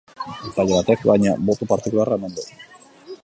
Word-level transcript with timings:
Epaile 0.51 0.71
batek, 0.79 1.03
baina, 1.09 1.35
boto 1.51 1.69
partikularra 1.73 2.17
eman 2.21 2.35
du. 2.39 2.47